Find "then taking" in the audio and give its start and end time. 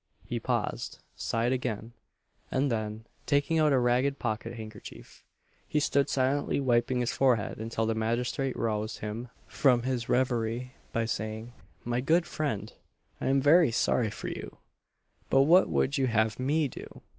2.71-3.59